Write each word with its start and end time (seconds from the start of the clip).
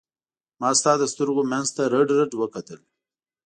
ما 0.59 0.69
ستا 0.79 0.91
د 0.99 1.03
سترګو 1.13 1.41
منځ 1.51 1.67
ته 1.75 1.83
رډ 1.93 2.07
رډ 2.19 2.31
وکتل. 2.41 2.79